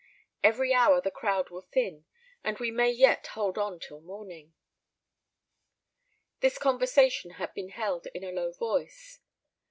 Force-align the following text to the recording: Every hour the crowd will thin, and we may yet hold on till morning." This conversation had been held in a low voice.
Every 0.43 0.73
hour 0.73 0.99
the 0.99 1.11
crowd 1.11 1.51
will 1.51 1.61
thin, 1.61 2.05
and 2.43 2.57
we 2.57 2.71
may 2.71 2.89
yet 2.89 3.27
hold 3.27 3.59
on 3.59 3.79
till 3.79 4.01
morning." 4.01 4.55
This 6.39 6.57
conversation 6.57 7.33
had 7.37 7.53
been 7.53 7.69
held 7.69 8.07
in 8.15 8.23
a 8.23 8.31
low 8.31 8.51
voice. 8.51 9.19